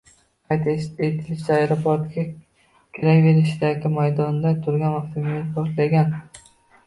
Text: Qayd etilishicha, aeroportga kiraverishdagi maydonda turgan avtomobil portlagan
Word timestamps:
Qayd 0.51 0.63
etilishicha, 1.07 1.57
aeroportga 1.65 2.23
kiraverishdagi 2.97 3.93
maydonda 3.99 4.55
turgan 4.69 4.97
avtomobil 5.01 5.45
portlagan 5.59 6.17